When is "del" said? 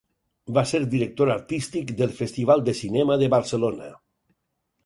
2.01-2.15